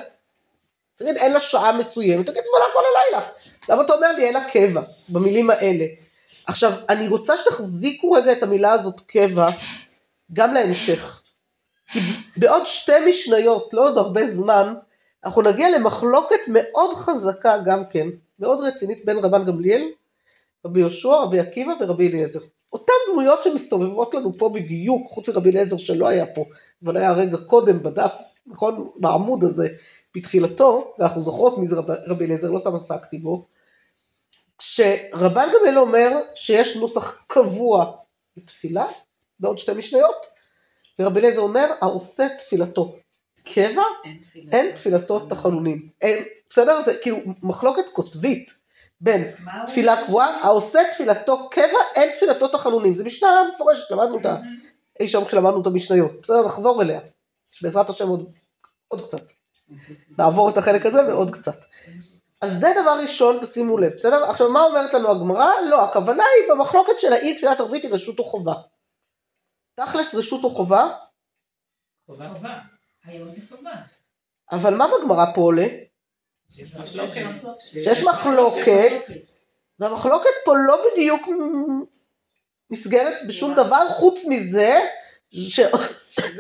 [0.97, 3.29] תגיד, אין לה שעה מסוימת, תגיד, זמנה כל הלילה.
[3.68, 5.85] למה אתה אומר לי אין לה קבע, במילים האלה?
[6.47, 9.49] עכשיו, אני רוצה שתחזיקו רגע את המילה הזאת קבע,
[10.33, 11.20] גם להמשך.
[11.92, 11.99] כי
[12.37, 14.75] בעוד שתי משניות, לא עוד הרבה זמן,
[15.25, 18.07] אנחנו נגיע למחלוקת מאוד חזקה גם כן,
[18.38, 19.83] מאוד רצינית בין רבן גמליאל,
[20.66, 22.40] רבי יהושע, רבי עקיבא ורבי אליעזר.
[22.73, 26.44] אותן דמויות שמסתובבות לנו פה בדיוק, חוץ מרבי אליעזר שלא היה פה,
[26.85, 28.14] אבל היה רגע קודם בדף,
[28.47, 29.68] נכון, בעמוד הזה,
[30.16, 33.47] בתחילתו, ואנחנו זוכרות מי זה רב, רבי אליעזר, לא סתם עסקתי בו,
[34.64, 37.92] כשרבן גמליאל אומר שיש נוסח קבוע
[38.37, 38.87] בתפילה,
[39.40, 40.27] בעוד שתי משניות,
[40.98, 42.96] ורבי אליעזר אומר, העושה תפילתו
[43.55, 44.53] קבע, אין תפילה.
[44.53, 45.88] אין תפילתו תחנונים.
[46.00, 46.83] אין, בסדר?
[46.83, 48.50] זה כאילו מחלוקת קוטבית
[49.00, 50.05] בין הוא תפילה?
[50.05, 52.94] קבועה, העושה תפילתו קבע, אין תפילתו תחנונים.
[52.94, 54.37] זה משנה מפורשת, למדנו אותה
[55.00, 56.20] אי שם כשלמדנו את המשניות.
[56.22, 57.00] בסדר, נחזור אליה.
[57.62, 58.33] בעזרת השם עוד,
[58.88, 59.22] עוד קצת.
[60.18, 61.64] נעבור את החלק הזה ועוד קצת.
[62.44, 64.24] אז זה דבר ראשון, תשימו לב, בסדר?
[64.30, 65.48] עכשיו, מה אומרת לנו הגמרא?
[65.68, 68.54] לא, הכוונה היא במחלוקת של האם תפילת ערבית היא רשות או חובה.
[69.74, 70.90] תכלס רשות או חובה,
[72.07, 72.59] חובה.
[73.04, 73.72] היום זה חובה.
[74.52, 75.66] אבל מה בגמרא פה עולה?
[76.50, 77.24] יש מחלוקת.
[77.61, 78.90] שיש מחלוקת,
[79.78, 81.28] והמחלוקת פה לא בדיוק
[82.70, 84.78] נסגרת בשום דבר חוץ מזה.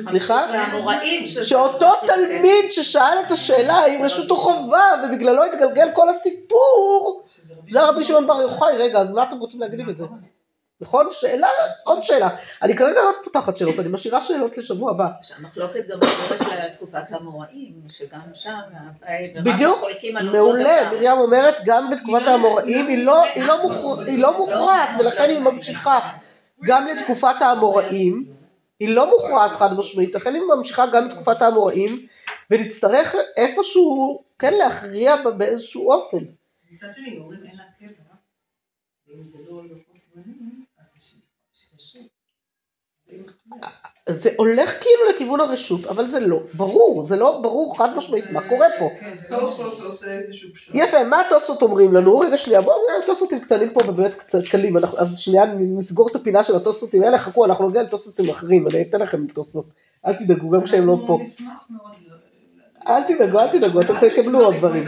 [0.00, 0.46] סליחה?
[0.52, 7.22] והאמוראים שזה- שאותו תלמיד ששאל את השאלה האם רשות או חובה ובגללו התגלגל כל הסיפור
[7.70, 10.04] זה רבי שמעון בר יוחאי רגע אז מה אתם רוצים להגיד לי בזה?
[10.80, 11.06] נכון?
[11.10, 11.48] שאלה,
[11.84, 12.28] עוד שאלה.
[12.62, 15.08] אני כרגע רק פותחת שאלות, אני משאירה שאלות לשבוע הבא.
[15.22, 18.58] שהמחלוקת גם עוברת לתקופת האמוראים, שגם שם,
[19.44, 19.84] בדיוק,
[20.32, 20.90] מעולה.
[20.90, 23.54] מרים אומרת גם בתקופת האמוראים היא לא, לא,
[24.06, 25.98] היא לא מוכרעת ולכן היא ממשיכה
[26.64, 28.24] גם לתקופת האמוראים,
[28.80, 32.06] היא לא מוכרעת חד משמעית, לכן היא ממשיכה גם לתקופת האמוראים
[32.50, 36.24] ונצטרך איפשהו כן להכריע בה באיזשהו אופן.
[36.70, 38.14] מצד שני, אומרים אין לה קבע,
[39.08, 41.14] ואם זה לא לוחות זמנים, אז זה ש-
[41.52, 42.02] שרשות.
[43.06, 43.24] ואם
[43.62, 43.93] אחרי.
[44.08, 48.48] זה הולך כאילו לכיוון הרשות, אבל זה לא ברור, זה לא ברור חד משמעית מה
[48.48, 48.88] קורה פה.
[49.00, 50.70] כן, זה לא תוספוס עושה איזשהו פשט.
[50.74, 52.18] יפה, מה התוספות אומרים לנו?
[52.18, 56.42] רגע שנייה, בואו נראה התוספותים קטנים פה ובאמת קצת קלים, אז שנייה נסגור את הפינה
[56.42, 59.66] של התוספותים האלה, חכו, אנחנו נגיע לתוספותים אחרים, אני אתן לכם תוספות,
[60.06, 61.18] אל תדאגו, גם כשהם לא פה.
[62.88, 64.84] אל תדאגו, אל תדאגו, אתם תקבלו עוד דברים.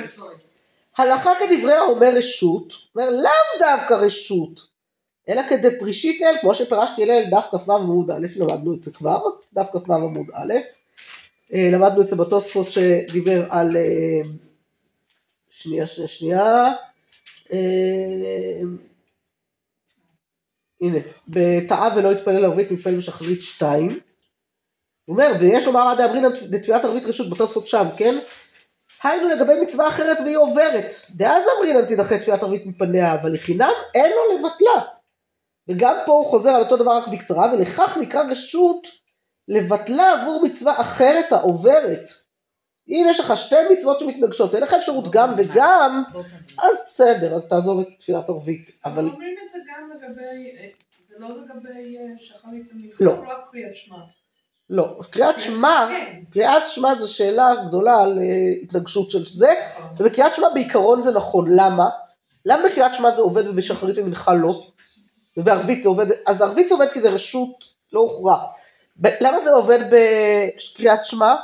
[0.99, 4.76] הלכה כדברי האומר רשות, אומר לאו דווקא רשות,
[5.29, 9.21] אלא כדפרישית אל, כמו שפירשתי אליהם, דף כ"ו עמוד א', למדנו את זה כבר,
[9.53, 10.53] דף כ"ו עמוד א',
[11.55, 14.21] אה, למדנו את זה בתוספות שדיבר על, אה,
[15.51, 16.73] שנייה, שנייה, שנייה,
[17.53, 18.61] אה,
[20.81, 24.01] הנה, בטעה ולא התפלל ערבית מתפלל בשחרית 2,
[25.05, 28.19] הוא אומר, ויש לומר עד אמרינן לתפילת ערבית רשות בתוספות שם, כן?
[29.03, 30.93] היינו לגבי מצווה אחרת והיא עוברת.
[31.11, 34.96] דאז אמרינן תידחה תפילת ערבית מפניה, אבל לחינם אין לו לבטלה.
[35.69, 38.87] וגם פה הוא חוזר על אותו דבר רק בקצרה, ולכך נקרא רשות
[39.49, 42.09] לבטלה עבור מצווה אחרת העוברת.
[42.89, 46.03] אם יש לך שתי מצוות שמתנגשות, אין לך אפשרות גם וגם,
[46.59, 48.71] אז בסדר, אז תעזוב את תפילת ערבית.
[48.85, 50.69] אבל אומרים את זה גם לגבי, אה,
[51.09, 53.13] זה לא לגבי אה, שחרית המלחמה, לא.
[53.13, 53.97] רק קריאת שמע.
[54.71, 56.21] לא, קריאת שמע, כן.
[56.31, 59.55] קריאת שמע זו שאלה גדולה על אה, התנגשות של זה,
[59.97, 61.89] ובקריאת שמע בעיקרון זה נכון, למה?
[62.45, 64.67] למה בקריאת שמע זה עובד ובשחרית ומנחה לא?
[65.37, 68.45] ובערבית זה עובד, אז ערבית זה עובד כי זה רשות לא הוכרע.
[68.97, 71.35] ב- למה זה עובד בקריאת שמע?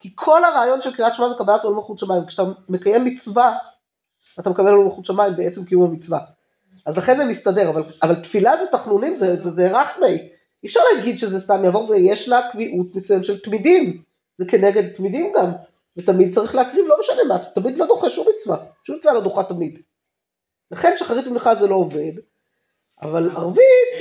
[0.00, 2.26] כי כל הרעיון של קריאת שמע זה קבלת עול מלכות שמיים.
[2.26, 3.58] כשאתה מקיים מצווה,
[4.40, 6.18] אתה מקבל עול מלכות שמיים בעצם קיום המצווה.
[6.86, 10.28] אז לכן זה מסתדר, אבל, אבל תפילה זה תחנונים, זה, זה, זה רחמי.
[10.62, 14.02] אי אפשר להגיד שזה סתם יעבור ויש לה קביעות מסוים של תמידים.
[14.38, 15.50] זה כנגד תמידים גם.
[15.96, 18.56] ותמיד צריך להקריב, לא משנה מה, תמיד לא דוחה שום מצווה.
[18.84, 19.78] שום מצווה לא דוחה תמיד.
[20.70, 22.12] לכן שחרית ומנחה זה לא עובד.
[23.02, 23.94] אבל ערבית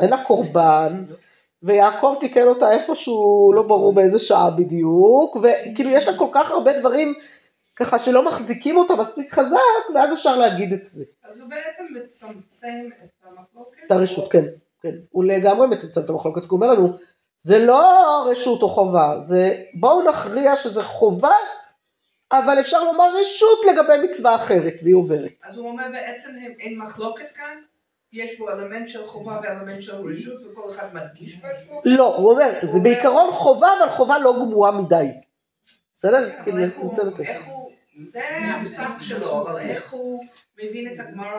[0.00, 1.04] אין לה קורבן.
[1.62, 6.78] ויעקב תיקן אותה איפשהו, לא ברור באיזה שעה בדיוק, וכאילו יש לה כל כך הרבה
[6.78, 7.14] דברים
[7.76, 11.04] ככה שלא מחזיקים אותה מספיק חזק, ואז אפשר להגיד את זה.
[11.24, 13.78] אז הוא בעצם מצמצם את המחלוקת.
[13.86, 14.44] את הרשות, כן,
[14.82, 14.94] כן.
[15.10, 16.88] הוא לגמרי מצמצם את המחלוקת, כי הוא אומר לנו,
[17.38, 21.34] זה לא רשות או חובה, זה בואו נכריע שזה חובה,
[22.32, 25.44] אבל אפשר לומר רשות לגבי מצווה אחרת, והיא עוברת.
[25.44, 26.30] אז הוא אומר בעצם
[26.60, 27.56] אין מחלוקת כאן?
[28.12, 31.80] יש בו אלמנט של חובה ואלמנט של רשות וכל אחד מדגיש משהו?
[31.84, 35.06] לא, הוא אומר, זה בעיקרון חובה, אבל חובה לא גמורה מדי.
[35.94, 36.18] בסדר?
[36.18, 37.24] אבל כאילו, איך הוא- לצמצם את זה.
[37.24, 37.70] איך הוא,
[38.08, 40.24] זה המושג שלו, אבל איך הוא
[40.58, 41.38] מבין את הגמרא?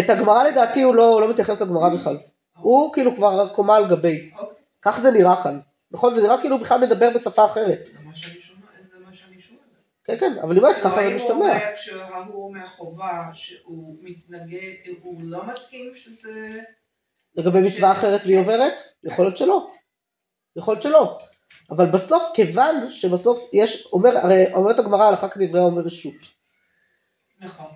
[0.00, 2.18] את הגמרא לדעתי הוא לא, לא מתייחס לגמרא בכלל.
[2.58, 4.30] הוא כאילו כבר קומה על גבי.
[4.38, 4.56] אוקיי.
[4.82, 5.60] כך זה נראה כאן.
[5.90, 6.14] נכון?
[6.14, 7.86] זה נראה כאילו הוא בכלל מדבר בשפה אחרת.
[7.86, 8.58] זה מה שאני שומע,
[8.92, 9.60] זה מה שאני שומע.
[10.08, 11.34] כן, כן, אבל היא אומרת ככה זה האם הוא משתמע.
[11.34, 16.50] אומר שההוא מהחובה שהוא מתנגד, הוא לא מסכים שזה...
[17.36, 18.82] לגבי מצווה אחרת והיא עוברת?
[19.04, 19.66] יכול להיות שלא.
[20.56, 21.18] יכול להיות שלא.
[21.70, 26.14] אבל בסוף, כיוון שבסוף יש, אומר, הרי אומרת הגמרא הלכה כדברי האומר רשות.
[27.40, 27.66] נכון.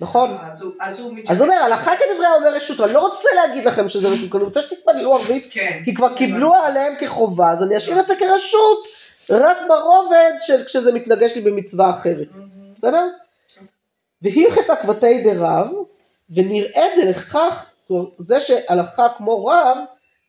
[0.00, 0.36] נכון?
[0.40, 3.64] אז הוא- אז הוא אז הוא אומר הלכה כדברי האומר רשות, ואני לא רוצה להגיד
[3.64, 5.82] לכם שזה רשות, כי אני רוצה שתתפללו ערבית, כן.
[5.84, 8.84] כי כבר קיבלו עליהם כחובה, אז אני אשאיר את זה כרשות,
[9.30, 12.28] רק ברובד של כשזה מתנגש לי במצווה אחרת.
[12.74, 13.08] בסדר?
[14.22, 15.66] והלכת עקבתי דרב,
[16.30, 17.66] ונראה דלכך
[18.18, 19.78] זה שהלכה כמו רב,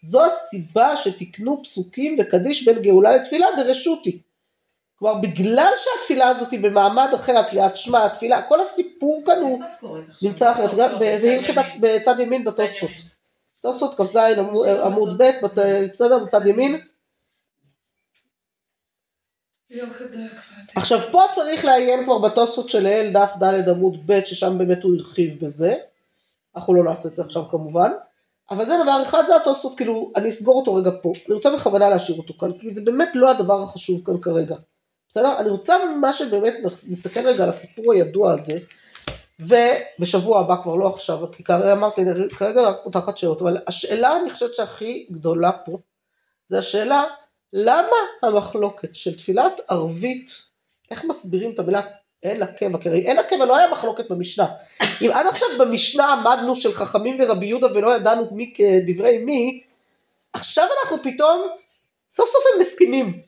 [0.02, 4.22] זו הסיבה שתיקנו פסוקים וקדיש בין גאולה לתפילה דרשותי.
[5.00, 9.62] כלומר, בגלל שהתפילה הזאת היא במעמד אחר, הקריאת שמע, התפילה, כל הסיפור כאן הוא?
[10.24, 12.90] נמצא אחרת, בהלכת בצד ימין בתוספות.
[13.62, 14.68] תוספות כ"ז עמוד-
[15.22, 15.46] ב',
[15.92, 16.20] בסדר?
[16.20, 16.82] בצד ימין.
[20.76, 24.96] עכשיו פה צריך לעיין כבר בתוספות של אל דף ד' עמוד ב' ששם באמת הוא
[24.96, 25.76] הרחיב בזה.
[26.56, 27.92] אנחנו לא נעשה את זה עכשיו כמובן.
[28.52, 31.14] אבל זה דבר אחד, זה התוספות, כאילו, אני אסגור אותו רגע פה.
[31.28, 34.56] אני רוצה בכוונה להשאיר אותו כאן, כי זה באמת לא הדבר החשוב כאן כרגע.
[35.10, 35.40] בסדר?
[35.40, 38.54] אני רוצה מה שבאמת נסתכל רגע על הסיפור הידוע הזה.
[39.40, 42.02] ובשבוע הבא כבר לא עכשיו, כי כרגע אמרתי,
[42.36, 45.78] כרגע רק פותחת שאלות, אבל השאלה אני חושבת שהכי גדולה פה,
[46.48, 47.04] זה השאלה,
[47.54, 50.30] למה המחלוקת של תפילת ערבית,
[50.92, 51.82] איך מסבירים את המילה
[52.24, 54.46] אין לה קבע, כי הרי אין לה קבע לא היה מחלוקת במשנה.
[55.02, 59.64] אם עד עכשיו במשנה עמדנו של חכמים ורבי יהודה ולא ידענו מי כדברי מי,
[60.34, 61.48] עכשיו אנחנו פתאום,
[62.12, 63.22] סוף סוף הם מסכימים.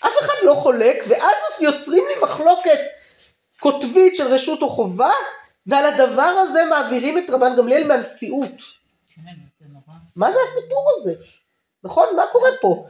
[0.00, 2.78] אף אחד לא חולק, ואז יוצרים לי מחלוקת
[3.60, 5.10] כותבית של רשות או חובה,
[5.66, 8.62] ועל הדבר הזה מעבירים את רבן גמליאל מהנשיאות.
[9.14, 9.22] כן.
[10.16, 11.14] מה זה הסיפור הזה?
[11.84, 12.08] נכון?
[12.16, 12.86] מה קורה פה?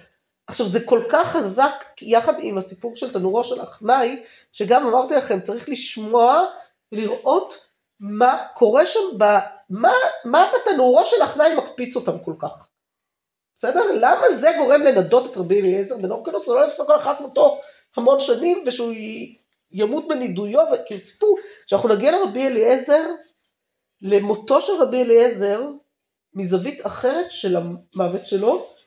[0.49, 5.41] עכשיו זה כל כך חזק יחד עם הסיפור של תנורו של אחנאי, שגם אמרתי לכם
[5.41, 6.45] צריך לשמוע
[6.93, 7.69] ולראות
[8.01, 9.25] מה קורה שם, ב,
[9.71, 9.93] מה,
[10.25, 12.69] מה בתנורו של אחנאי מקפיץ אותם כל כך.
[13.55, 13.93] בסדר?
[13.95, 17.61] למה זה גורם לנדות את רבי אליעזר בן אורקנוס ולא לפסוק הלכת מותו
[17.97, 18.93] המון שנים ושהוא
[19.73, 23.05] ימות בנידויו, וכאילו סיפור שאנחנו נגיע לרבי אליעזר,
[24.03, 25.63] למותו של רבי אליעזר,
[26.35, 28.78] מזווית אחרת של המוות שלו,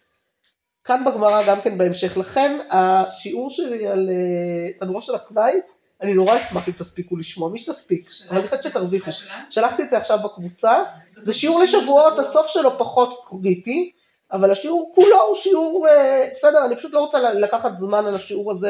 [0.84, 2.18] כאן בגמרא גם כן בהמשך.
[2.18, 5.54] לכן השיעור שלי על אה, תנורו של אחנאי,
[6.02, 9.12] אני נורא אשמח אם תספיקו לשמוע, מי שתספיק, אבל אני חושבת שתרוויחו.
[9.50, 10.84] שלחתי את זה עכשיו בקבוצה,
[11.24, 13.92] זה שיעור לשבועות, הסוף שלו פחות קריטי,
[14.32, 18.52] אבל השיעור כולו הוא שיעור, אה, בסדר, אני פשוט לא רוצה לקחת זמן על השיעור
[18.52, 18.70] הזה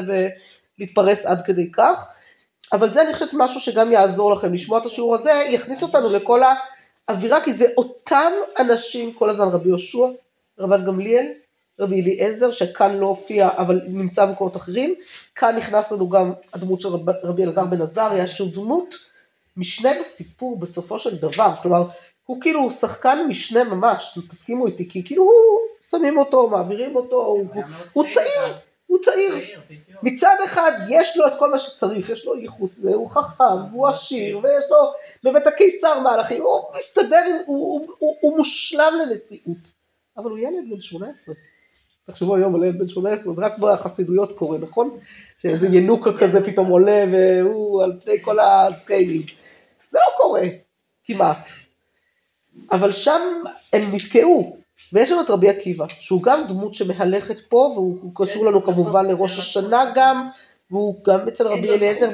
[0.79, 2.07] ולהתפרס עד כדי כך,
[2.73, 6.41] אבל זה אני חושבת משהו שגם יעזור לכם לשמוע את השיעור הזה, יכניס אותנו לכל
[7.07, 10.07] האווירה, כי זה אותם אנשים כל הזמן, רבי יהושע,
[10.59, 11.25] רבן גמליאל,
[11.81, 14.95] רבי אליעזר, שכאן לא הופיע, אבל נמצא במקומות אחרים,
[15.35, 18.95] כאן נכנס לנו גם הדמות של רב, רבי אלעזר בן עזריה, שהוא דמות
[19.57, 21.83] משנה בסיפור בסופו של דבר, כלומר,
[22.25, 25.31] הוא כאילו שחקן משנה ממש, תסכימו איתי, כי כאילו הוא,
[25.81, 27.63] שמים אותו, מעבירים אותו, הוא, הוא,
[27.93, 28.53] הוא צעיר,
[28.87, 29.35] הוא צעיר.
[30.03, 34.37] מצד אחד יש לו את כל מה שצריך, יש לו ייחוס, והוא חכם, והוא עשיר,
[34.43, 34.77] ויש לו
[35.23, 39.71] בבית הקיסר מהלכים, הוא מסתדר, עם- הוא, הוא, הוא, הוא מושלם לנשיאות,
[40.17, 41.35] אבל הוא ילד בן 18.
[42.05, 44.97] תחשבו היום על ילד בן 18, זה רק בחסידויות קורה, נכון?
[45.37, 49.21] שאיזה ינוקה כזה פתאום עולה והוא על פני כל הסקיילים.
[49.89, 50.43] זה לא קורה,
[51.03, 51.49] כמעט.
[52.71, 53.21] אבל שם
[53.73, 54.61] הם נתקעו.
[54.93, 59.39] ויש לנו את רבי עקיבא, שהוא גם דמות שמהלכת פה, והוא קשור לנו כמובן לראש
[59.39, 60.29] השנה גם,
[60.71, 62.09] והוא גם אצל רבי אליעזר.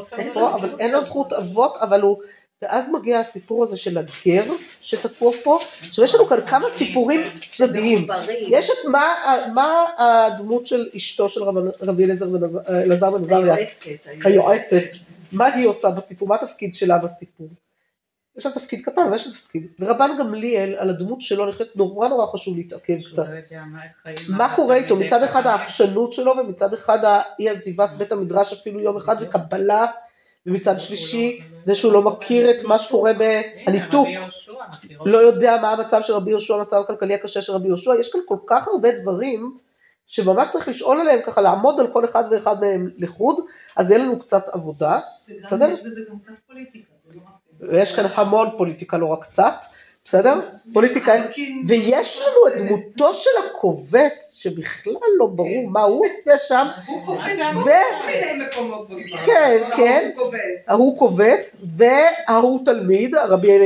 [0.00, 2.16] בספרו, אבל אין לו זכות אבות, אבל הוא,
[2.62, 4.44] ואז מגיע הסיפור הזה של הגר
[4.80, 8.06] שתקוע פה, עכשיו יש לנו כאן כמה סיפורים צדדיים.
[8.48, 9.14] יש את מה,
[9.54, 11.42] מה הדמות של אשתו של
[11.82, 12.04] רבי
[12.68, 13.54] אלעזר בן עזריה,
[14.24, 14.82] היועצת.
[15.32, 17.48] מה היא עושה בסיפור, מה התפקיד שלה בסיפור.
[18.38, 19.66] יש לה תפקיד קטן, אבל יש לה תפקיד.
[19.80, 23.26] ורבן גמליאל, על הדמות שלו, אני חושבת נורא נורא חשוב להתעכב קצת.
[24.28, 24.96] מה קורה איתו?
[24.96, 29.86] מצד אחד העקשנות שלו, ומצד אחד אי עזיבת בית המדרש אפילו יום אחד, וקבלה,
[30.46, 33.12] ומצד שלישי, זה שהוא לא מכיר את מה שקורה
[33.66, 34.08] בניתוק.
[35.04, 38.20] לא יודע מה המצב של רבי יהושע, המצב הכלכלי הקשה של רבי יהושע, יש כאן
[38.26, 39.56] כל כך הרבה דברים
[40.06, 43.36] שממש צריך לשאול עליהם ככה, לעמוד על כל אחד ואחד מהם לחוד,
[43.76, 44.98] אז יהיה לנו קצת עבודה,
[45.42, 45.68] בסדר?
[45.70, 47.72] יש בזה גם קצת פוליטיקה, זה לא רק...
[47.72, 49.54] ויש כאן המון פוליטיקה, לא רק קצת,
[50.06, 50.40] בסדר?
[50.72, 51.24] פוליטיקה, אין-
[51.68, 57.18] ויש לנו את דמותו של הכובס, שבכלל לא ברור מה הוא עושה שם, הוא ו-
[57.18, 57.26] בכל
[58.06, 59.18] מיני מקומות בגמרא.
[59.26, 60.10] כן, כן.
[60.68, 63.58] ההוא כובס, וההוא תלמיד, רבי,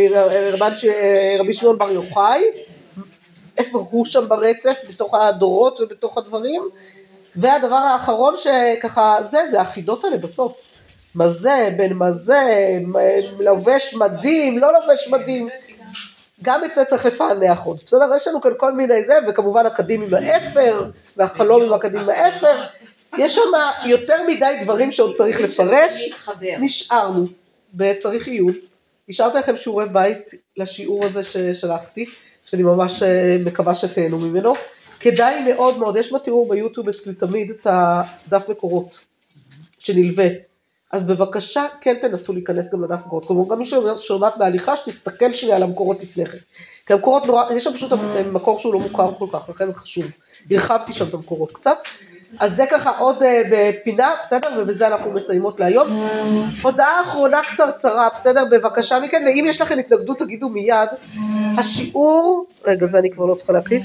[1.53, 2.43] שמעון בר יוחאי,
[3.59, 6.63] איפה הוא שם ברצף, בתוך הדורות ובתוך הדברים,
[7.37, 10.63] והדבר האחרון שככה, זה, זה החידות האלה בסוף.
[11.15, 12.41] מה זה, בין מה זה,
[13.39, 15.49] לובש מדים, לא לובש מדים,
[16.43, 18.17] גם את זה צריך לפענח עוד, בסדר?
[18.17, 22.63] יש לנו כאן כל מיני זה, וכמובן הקדים עם האפר, והחלום עם הקדים עם האפר,
[23.19, 23.41] יש שם
[23.85, 26.11] יותר מדי דברים שעוד צריך לפרש.
[26.61, 27.27] נשארנו
[27.75, 28.53] בצריך עיון,
[29.09, 32.07] השארתי לכם שיעורי בית לשיעור הזה ששלחתי,
[32.45, 34.55] שאני ממש אה, מקווה שתהנו ממנו,
[35.01, 38.99] כדאי מאוד מאוד, יש בתיאור ביוטיוב אצלי תמיד את הדף מקורות
[39.79, 40.27] שנלווה,
[40.93, 43.27] אז בבקשה כן תנסו להיכנס גם לדף מקורות.
[43.27, 46.39] כלומר גם מי ששומעת בהליכה שתסתכל שנייה על המקורות לפני כן.
[46.87, 47.93] כי המקורות נורא, יש שם פשוט
[48.33, 50.05] מקור שהוא לא מוכר כל כך, לכן חשוב.
[50.51, 51.79] הרחבתי שם את המקורות קצת.
[52.39, 54.49] אז זה ככה עוד אה, בפינה, בסדר?
[54.59, 55.89] ובזה אנחנו מסיימות להיום.
[56.63, 58.45] הודעה אחרונה קצרצרה, בסדר?
[58.51, 60.89] בבקשה מכן, ואם יש לכם התנגדות תגידו מיד.
[61.59, 63.79] השיעור, רגע זה אני כבר לא צריכה להקליט.